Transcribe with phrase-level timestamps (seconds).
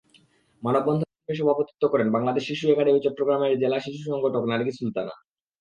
[0.63, 5.13] মানববন্ধনে সভাপতিত্ব করেন বাংলাদেশ শিশু একাডেমী চট্টগ্রামের জেলা শিশু সংগঠক নারগিস সুলতানা।